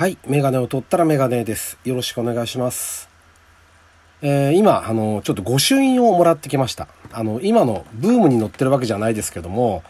[0.00, 0.16] はい。
[0.26, 1.76] メガネを取ったらメガネです。
[1.84, 3.10] よろしくお願いします。
[4.22, 6.88] えー今、あの、ちょっと御朱印をもらってきました。
[7.12, 9.82] あの、今のブームに乗ってるわけじゃないですけども、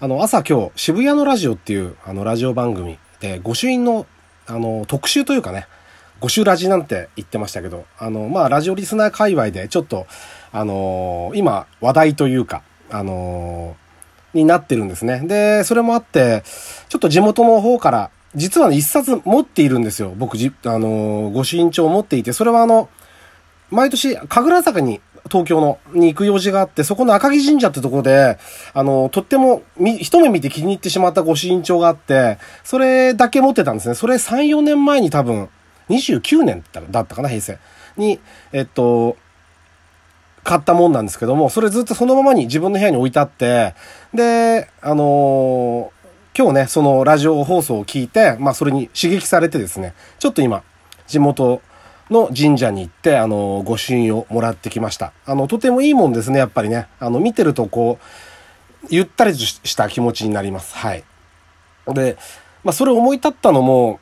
[0.00, 4.06] あの、朝今日、渋谷のラジオっていう、あの、ラジオ番組で、御朱印の、
[4.48, 5.68] あの、特集というかね、
[6.18, 10.08] 御朱ラジなんて言ってましたけど、あの、まあ、ラジオリスナー界隈で、ちょっと、
[10.50, 13.76] あの今、話題というか、あの
[14.34, 15.20] になってるんですね。
[15.20, 16.42] で、それもあって、
[16.88, 20.12] ちょっと地元の方から、実はね、一冊持っているんですよ。
[20.16, 22.88] 僕、じ、あのー、御朱印帳持っていて、それはあの、
[23.70, 25.00] 毎年、神楽坂に、
[25.30, 28.38] 東京の、に行く用事があって、そこの赤城神社ってところで、
[28.74, 33.94] あの、とっても、み、一目見て気に入ってしまった御朱印帳があって、それだけ持ってたんですね。
[33.94, 35.48] それ3、4年前に多分、
[35.88, 37.58] 29年だったかな、平成。
[37.96, 38.20] に、
[38.52, 39.16] えっと、
[40.42, 43.74] 買ったもんなんですけども、それずっとそのままに自分の部屋に置いてあって、
[44.12, 45.93] で、あのー
[46.36, 50.64] 今日ね、そのラジオ放送を聞いて、まあそれに刺激されてですね、ちょっと今、
[51.06, 51.62] 地元
[52.10, 55.12] の神社に行って、あの御朱印をもらってきました。
[55.26, 56.88] あの、とてもいいもんですね、やっぱりね。
[56.98, 60.76] あの、見てるとこう、ゆったりした気持ちになります。
[60.76, 61.04] はい。
[61.86, 62.16] で、
[62.64, 64.00] まあそれを思い立ったのも、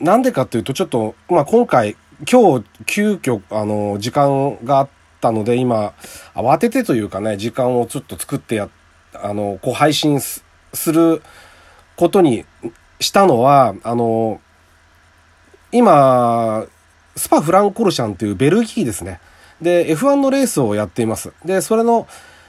[0.00, 1.96] なんでかっていうと、ちょっと、まあ今回、
[2.28, 4.88] 今日、急遽、あの、時間があっ
[5.20, 5.92] たので、今、
[6.34, 8.68] 慌ててというかね、時間をちょっと作ってや、
[9.14, 10.42] あの、こう配信す
[10.92, 11.22] る
[11.96, 12.44] ことに
[13.00, 14.40] したのは、あの、
[15.72, 16.66] 今、
[17.16, 19.20] スパフランコルシャンっていうベルギーですね。
[19.60, 21.32] で、F1 のレースをやっています。
[21.44, 22.06] で、それの、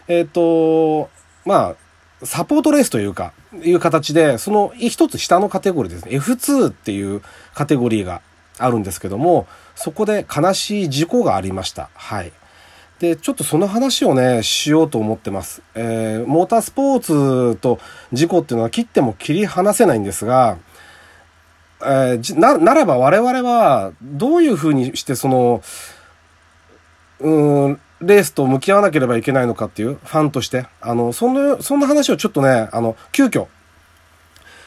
[0.07, 1.09] えっ、と、
[1.45, 1.75] ま
[2.21, 6.17] あ、サポートレースというか、いう形で、その一つ下のカテゴリーですね。
[6.17, 7.21] F2 っていう
[7.53, 8.21] カテゴリーが
[8.57, 11.89] あるんですけども、そこで悲しい事故がありました。
[11.93, 12.31] はい。
[12.99, 15.61] で、ちょっとその話をね、しようと思ってます。
[15.75, 17.79] えー、モータースポーツと
[18.13, 20.57] 事故っていうのは切っても切り離せないんですが、
[21.81, 25.61] えーな、ならば我々はどういうふうにしてその、
[27.19, 30.67] うん、レースと向き合わなければいけないのかっていう、ファンとして。
[30.81, 33.47] あの、そんな、そんな話をちょっとね、あの、急遽、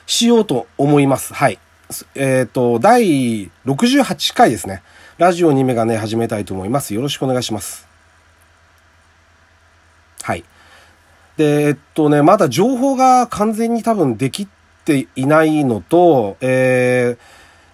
[0.06, 1.34] しようと思います。
[1.34, 1.58] はい。
[2.14, 4.82] えっ、と、第68回ですね。
[5.18, 6.94] ラジオ2メガネ始めたいと思います。
[6.94, 7.87] よろしくお願いします。
[10.28, 10.44] はい。
[11.38, 14.46] で、えっとね、まだ情報が完全に多分でき
[14.84, 17.18] ていないのと、えー、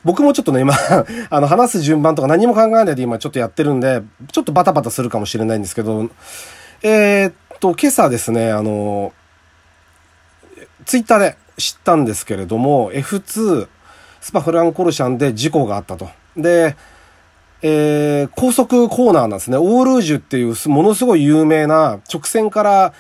[0.05, 0.73] 僕もちょっとね、今、
[1.31, 6.09] あの、話す順番とか何も考えないで今ちょっとやってるんで、ちょっとバタバタするかもしれないんですけど、
[6.83, 9.13] えー、っと、今朝ですね、あの、
[10.85, 13.67] ツイッターで知ったんですけれども、F2
[14.21, 16.09] スパフランコルシャンで事故があったと。
[16.37, 16.77] で、
[17.67, 19.57] えー、高速コーナーなんですね。
[19.57, 22.93] オールージュっていうものすごい有名な直線から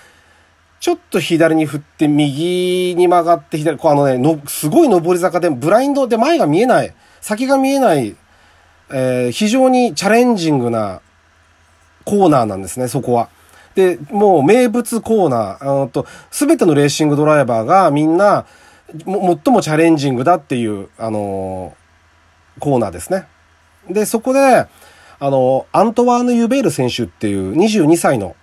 [0.81, 8.17] ちょっと左に振って右に曲がって左、こうあのね、の、すごい上り坂でブラインドで前が見えない、先が見えない、
[8.91, 11.03] えー非常にチャレンジングな
[12.07, 13.29] コーナーなんですね、そこは。
[13.75, 18.47] で、もう名物コーナー、あのと、すべてのレーシングドライバーがみんな、
[19.05, 19.07] 最
[19.53, 23.27] もチャレンジングだっていう、あのーコーナーですね。
[23.89, 24.67] で、そこで、
[25.21, 28.37] あの、アントワーヌ・ユベール選手っていう22歳の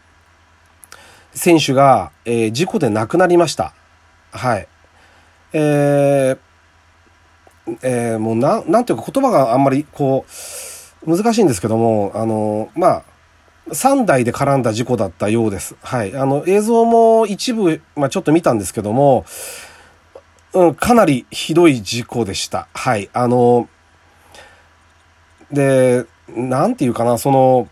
[1.33, 3.73] 選手が、えー事故で亡くなりました。
[4.31, 4.67] はい。
[5.53, 6.37] えー
[7.83, 13.03] えーもうな、なんていうか言葉があんまりこう、難しいんですけども、あの、まあ、
[13.69, 15.75] 3台で絡んだ事故だったようです。
[15.81, 16.15] はい。
[16.15, 19.25] あの、映像も一部、まあちょっと見たんですけども、
[20.53, 22.67] うん、かなりひどい事故でした。
[22.73, 23.09] はい。
[23.13, 23.69] あの、
[25.51, 27.67] で、なんていうかな、その、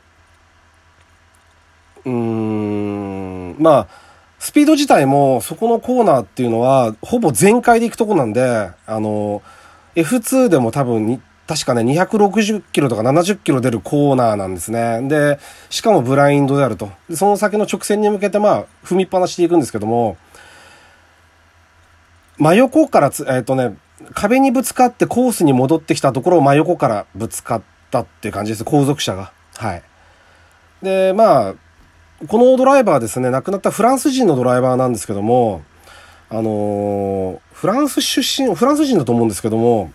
[2.05, 3.87] うーん、まあ、
[4.39, 9.41] スピード自体も、そこのコーナーっていうのは、ほぼ全開で行くとこなんで、あの、
[9.95, 15.01] F2 でも多分に、確かね、260キロとか70キロ出るコーナーなんですね。
[15.09, 15.39] で、
[15.69, 16.91] しかもブラインドであると。
[17.13, 20.17] その先の直線に向けて、まあ、踏みっぱなしで行くんですけども、
[22.37, 23.75] 真横からつ、えっ、とね、
[24.13, 27.61] 壁にぶつかってコースに戻ってきたところを真横からぶつかっ
[27.91, 28.63] たっていう感じです。
[28.63, 29.31] 後続車が。
[29.57, 29.83] はい。
[30.81, 31.55] で、まあ、
[32.27, 35.61] このドライバーですね、亡くなったフランス人のドライバーなんですけども、
[36.31, 39.91] あのフランス出身、フランス人だと思うんですけども、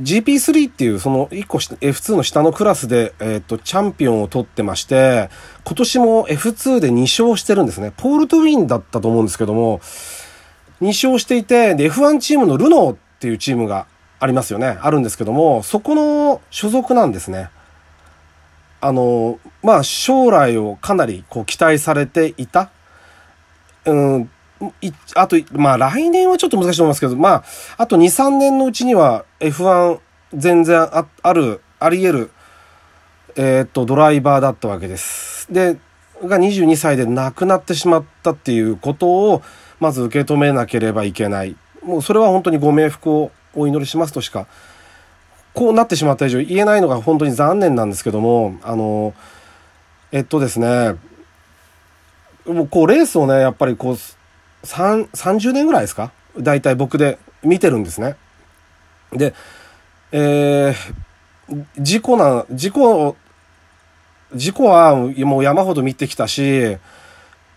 [0.00, 5.30] GP3 っていうその1個 F2 の下のクラスで、えっ、と、チャンピオンを取ってまして、
[5.64, 7.92] 今年も F2 で2勝してるんですね。
[7.96, 9.80] ポールトウィンだったと思うんですけども、
[10.80, 13.86] 2勝していて、で、F1 チームのルノーっていうチームが
[14.18, 14.78] ありますよね。
[14.80, 17.50] あるんですけども、そこの所属なんですね。
[18.80, 22.70] あの、まあ、将来をかなりこう期待されていた、
[23.84, 24.30] うん、
[25.14, 27.44] あと、まあ来年はちょっと難しいと思いますけど、まあ、
[27.78, 29.98] あと2、3年のうちには F1
[30.34, 32.30] 全然あある、あり得る、
[33.36, 35.52] えー、っと、ドライバーだったわけです。
[35.52, 35.76] で、
[36.24, 39.42] が22歳で亡くなってしまったっていうことを、
[39.80, 41.56] まず受け止めなければいけない。
[41.82, 44.46] もうそれは本当にご冥福をお祈りしますとしか、
[45.54, 49.14] こうなってしまった以上言えないのが本当に残念なんですけども、あの、
[50.12, 50.96] えっとですね、
[52.46, 53.96] もうこうレースをね、やっぱりこう、
[54.64, 56.12] 30年ぐらいですか？
[56.38, 58.16] 大体僕で見てるんですね。
[59.12, 59.34] で、
[60.12, 63.16] えー、事故な、事故、
[64.34, 66.76] 事故はもう山ほど見てきたし、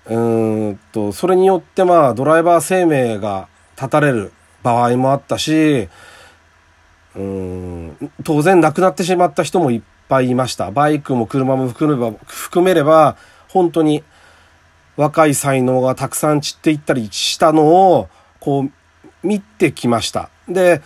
[0.07, 0.17] う
[0.71, 4.31] んと、それによってまあドライバー生命が絶たれる
[4.63, 5.87] 場合もあったし、
[7.15, 10.71] うん当然亡くなってしまった人もいっぱいいました。
[10.71, 13.17] バイクも車も含めば、含めれば、
[13.47, 14.03] 本当に
[14.95, 18.09] 若い才能がたくさん散っていったりしたのを、
[18.39, 18.71] こう、
[19.23, 20.29] 見てきました。
[20.47, 20.81] で、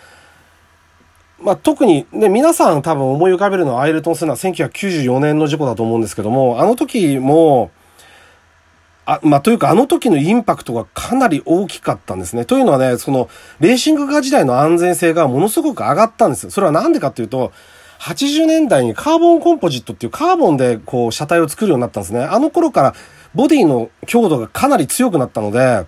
[1.40, 7.70] まあ、特にね、皆さん多分思い浮かべるのはアイルトン・セナ1994年の事故だと思うんですけども、あの時も、
[9.06, 12.44] あ、まあ、というかあの時のインパクトがかなり大きかったんですね。
[12.44, 13.28] というのはね、その、
[13.60, 16.50] レーシングカー時代の安全性がものすごく上がったんですよ。
[16.50, 17.52] それはなんでかっていうと、
[18.00, 22.22] 80年代にカーボンコンポジットっていうカーボンでこう車体を作るようになったんですね。
[22.22, 22.94] あの頃から
[23.34, 25.86] ボディの強度がかなり強くなったので、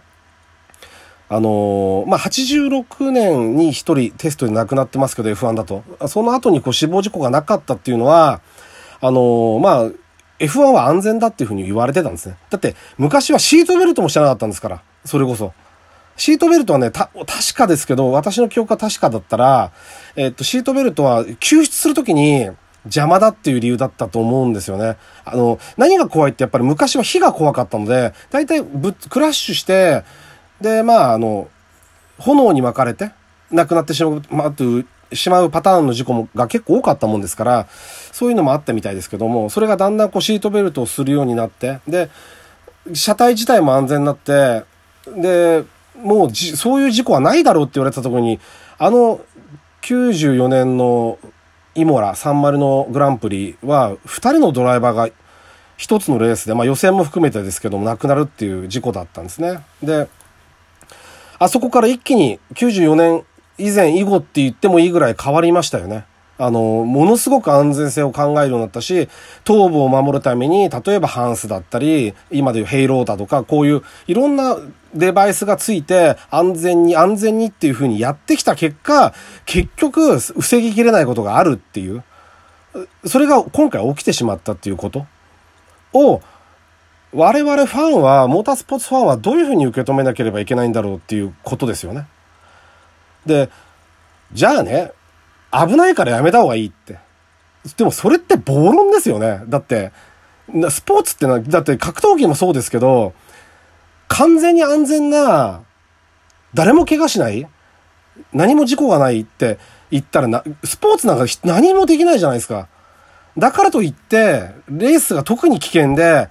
[1.29, 5.83] あのー、まあ、86年に一人テストで亡くなってますけど、F1 だと。
[6.09, 8.41] その後にこう死亡事故がなかったっていうのは、
[9.01, 9.91] あのー、まあ、
[10.39, 12.37] F1 は安全だっていうふうに言われてたんですね。
[12.51, 15.53] だって、昔はシートベルトも知らなかったんですから、それこそ。
[16.17, 19.73] シートベルトはね、た、確かですけど、私の記憶が確かだったら、
[20.17, 22.51] えっと、シートベルトは救出するときに、
[22.87, 24.97] 邪魔だっていう理由だったと思うんですよね。
[25.25, 30.05] あの、何が怖いってやっぱり昔は火が怖かったので、大体ぶクラッシュして、
[30.61, 31.49] で、まあ、あの、
[32.19, 33.11] 炎に巻かれて、
[33.51, 37.67] 亡くなってしまう、まあ、というしまうパターンの事故もが結構多かったもんですから、
[38.13, 42.11] そういうのもあったみたいですけども、それがだんだんこうシートベルトをするようになって、で、
[42.93, 44.65] 車体自体も安全になって、
[45.07, 45.65] で、
[46.03, 48.41] もうじ、そういう事故はないだろうって言われたところに、
[48.79, 49.21] あの、
[49.83, 51.19] 94年の
[51.75, 55.09] イモラ30のグランプリは、2人のドライバーが
[55.79, 59.61] 1つのレースで、まあ予選も含めてですけども、亡くなるっていう事故だったんですね。
[59.83, 60.09] で、
[61.39, 63.25] あそこから一気に94年
[63.59, 66.05] 以前以後って言ってもいいぐらい変わりましたよね。
[66.39, 69.09] あの、ものすごく安全性を考えるようになったし、
[69.45, 74.59] 頭部を守るために、例えばハンスだったり、今でいうヘイローだとか、こういういろんな
[74.95, 79.15] デバイスがついて、安全に安全にっていう風にやってきた結果、
[79.47, 82.03] 結局、防ぎきれないことがあるっていう。
[83.07, 85.07] それが今回起きてしまったっていうこと
[85.95, 86.21] を、
[87.15, 92.07] 我々ファンは、モータースポーツファンはどういう風に受け止めなければいけないんだろうっていうことですよね。
[93.27, 93.51] で、
[94.33, 94.93] じゃあね、
[95.53, 96.99] 危ないからやめた方がいいって。
[97.77, 99.43] でもそれって暴論ですよね。
[99.49, 99.93] だって、
[100.71, 103.13] スポーツってのは、だって格闘技もそうですけど、
[104.09, 105.63] 完全に安全な、
[106.55, 107.47] 誰も怪我しない
[108.33, 109.59] 何も事故がないって
[109.91, 112.69] 言ったらな、スポーツなんか何もできないじゃないですか。
[113.37, 116.29] だからといって、レースが特に危険で、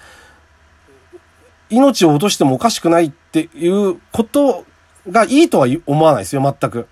[1.70, 4.66] 命を落としてもおかしくないっていうこと
[5.10, 6.88] がいいとは思わないですよ、全く。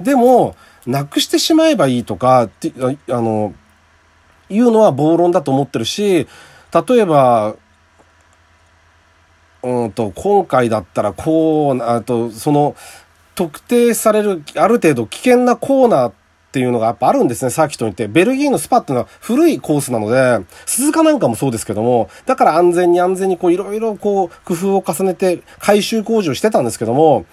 [0.00, 0.56] でも、
[0.86, 2.72] なくしてしまえばいいとか、って、
[3.08, 3.54] あの、
[4.48, 6.26] いうのは暴論だと思ってるし、
[6.88, 7.54] 例えば、
[9.62, 12.74] うんと、今回だったらこう、あと、その、
[13.34, 16.12] 特定される、ある程度危険なコーナー
[16.52, 18.08] っていうのがやっぱあるんですね、サーキットにって。
[18.08, 27.24] ベルギーのスパっていうのは古いコースなので、鈴鹿なんかもそうですけども、だから安全に安全にこういろいろこう工夫を重ねて改修工事をしてたんですけども、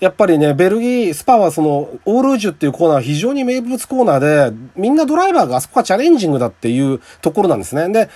[0.00, 7.88] やっぱりね、ベルギー、スパはその、オールージュっていうコーナーは非常に名物コーナーで、みんなドライバーがあそこはチャレンジングだっていうところなんですね。
[7.90, 8.08] で、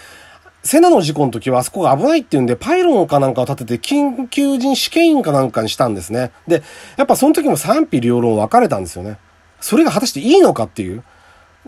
[0.64, 6.32] セナの事故の時はあそこが危ないっていうんで、パイロンかなんかを立てて緊急人試験員かなんかにしたんですね。
[6.48, 6.62] で、
[6.96, 9.18] やっぱその時も賛否両論分かれたんですよね。
[9.64, 11.02] それが果たしていいのかっていう。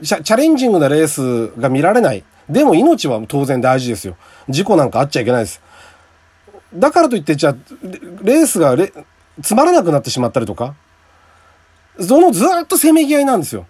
[0.03, 2.25] チャレンジングなレースが見られない。
[2.47, 4.19] でも命は当然大事ですよ。
[4.51, 5.63] 事故なんかあっちゃいけないです。
[6.75, 7.57] だからといって、じゃあ、
[8.23, 8.77] レースが
[9.43, 10.75] つまらなくなってしまったりとか、
[11.99, 13.67] そのずっとせめぎ合いなんですよ。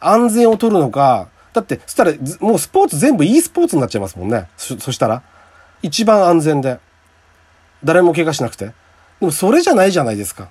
[0.00, 4.48] 安全を取るのか、だって、そしたら、もうスポーツ全部 e スポーツになっちゃいますもんね。
[4.58, 5.22] そ、そしたら。
[5.80, 6.78] 一番安全で。
[7.82, 8.66] 誰も怪我しなくて。
[8.66, 8.72] で
[9.20, 10.50] もそれじゃないじゃないですか。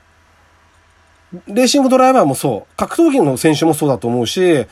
[1.47, 2.75] レーシングドライバーもそう。
[2.77, 4.65] 格闘技の選手もそうだと思うし、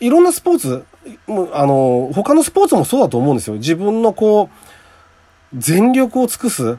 [0.00, 0.84] いろんなスポーツ、
[1.52, 3.56] あの、他のスポーツもそうだと思うんですよ。
[3.56, 6.78] 自分のこう、全力を尽くす。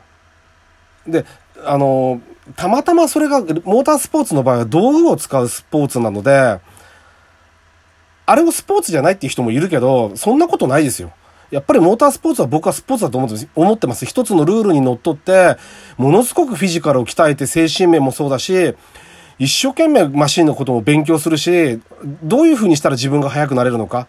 [1.08, 1.26] で、
[1.66, 2.22] あの、
[2.56, 6.60] たまたまそれが、モータースポーツの場合は道具を使うスポーツなので、
[8.26, 11.12] あれをスポーツじゃないっていう人もいるけど、そんなことないですよ。
[11.52, 13.18] やっぱりモータースポーツは僕はスポーツだと
[13.56, 14.06] 思ってます。
[14.06, 15.58] 一つのルールにのっとって、
[15.98, 18.76] ものすごくフィジカルを鍛えて精神面もそうだし、
[19.40, 21.82] 一生懸命マシンのことも勉強するし、
[22.24, 24.08] どういう風にしたら自分が速くなれるのか。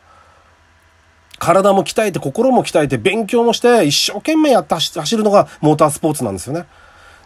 [1.38, 6.66] 体も鍛えて、心も鍛えて、勉強もして、一生懸命やって走るのがモータースポーツなんですよね。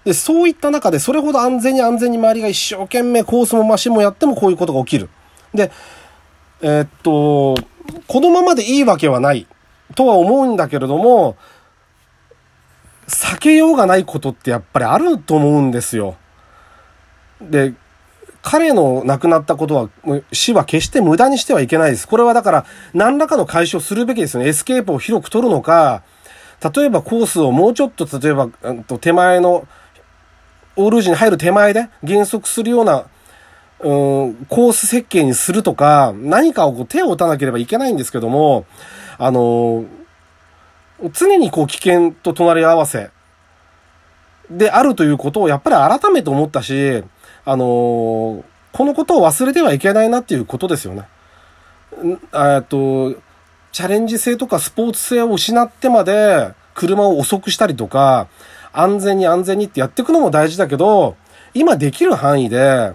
[0.05, 5.09] で、そういった中で、それほど安全に安全に周りが一生懸命コースもマシンもやってもこういうことが起きる。
[5.55, 5.73] で、
[6.61, 7.55] えー、っと、
[8.07, 9.47] このままでいいわけはない
[9.95, 11.37] とは思うんだけれども、
[13.09, 16.17] 避けようがないことってやっぱりあると思うんですよ。
[17.41, 17.75] で、
[18.45, 22.07] 彼の亡くなったことは、死は決して無駄にしてはいけないです。
[22.07, 24.49] これはだから、何らかの解消するべきですよね。
[24.49, 26.03] エスケープを広く取るのか、
[26.75, 28.49] 例えばコースをもうちょっと、例えば、
[29.01, 29.67] 手前の、
[30.77, 33.07] オールージに入る手前で減速するような
[33.81, 38.65] うん、コース設計にするとか、何かをこう手を打たなければいけないんですけども、
[39.19, 39.85] あの、
[41.13, 43.11] 常にこう危険と隣り合わせ
[44.51, 47.05] であるということをやっぱり改めて思ったし、
[47.45, 51.05] あの、このことを忘れてはいけないなっていうことですよね。
[52.35, 53.15] えっと、
[53.73, 58.29] チャレンジ性とかスポーツ性を失ってまで車を遅くしたりとか、
[58.73, 61.17] 安全に安全にってやっていくのも大事だけど、
[61.55, 62.93] 今できる範囲で、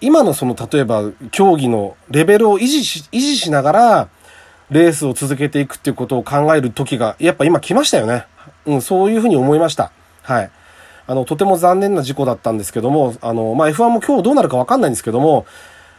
[0.00, 4.08] 今のその例えば競技のレベルを維持し、維持しながら、
[4.70, 8.26] レースを続けていくっていうことを考える時が、やっぱ今来ましたよね。
[8.66, 9.90] うん、そういうふうに思いました。
[10.22, 10.50] はい。
[11.10, 15.44] あの、とても残念な事故だったんですけども、あの、まあ、F1 も今日どうなるかわかんないんですけども、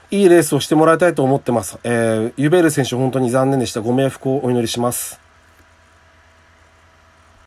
[0.10, 1.80] いいレースをしてもらいたいと思ってます。
[1.84, 3.82] えー、ユベール選手本当に残念でした。
[3.82, 5.21] ご冥福をお祈りします。